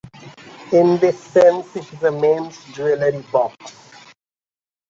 In 0.73 0.97
this 0.97 1.19
sense, 1.25 1.75
it 1.75 1.93
is 1.93 2.01
a 2.01 2.11
men's 2.11 2.63
jewelry 2.73 3.21
box. 3.31 4.11